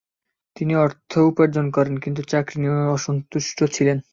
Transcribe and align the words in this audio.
তিনি 0.55 0.73
অর্থ 0.75 1.11
উপার্জন 1.29 1.65
করেন, 1.71 1.95
কিন্তু 1.97 2.21
চাকরি 2.23 2.57
নিয়ে 2.61 2.93
অসন্তুষ্ট 2.93 3.57
ছিলেন। 3.75 3.97